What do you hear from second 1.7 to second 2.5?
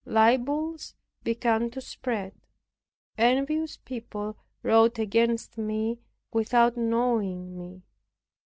spread.